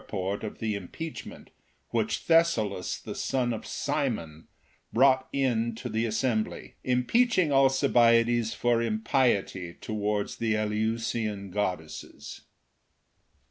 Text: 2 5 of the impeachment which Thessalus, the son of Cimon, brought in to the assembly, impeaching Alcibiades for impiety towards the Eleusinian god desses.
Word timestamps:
2 0.09 0.37
5 0.39 0.43
of 0.43 0.57
the 0.57 0.73
impeachment 0.73 1.51
which 1.89 2.21
Thessalus, 2.25 2.97
the 2.99 3.13
son 3.13 3.53
of 3.53 3.67
Cimon, 3.67 4.47
brought 4.91 5.27
in 5.31 5.75
to 5.75 5.89
the 5.89 6.07
assembly, 6.07 6.73
impeaching 6.83 7.51
Alcibiades 7.51 8.55
for 8.55 8.81
impiety 8.81 9.75
towards 9.75 10.37
the 10.37 10.55
Eleusinian 10.57 11.51
god 11.51 11.81
desses. 11.81 12.41